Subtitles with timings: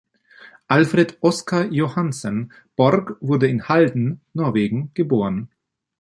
[0.67, 5.51] Alfred Oscar Johannessen Borg wurde in Halden, Norwegen, geboren.